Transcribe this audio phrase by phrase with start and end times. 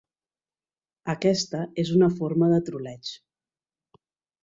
[1.13, 3.15] Aquesta és una forma de troleig.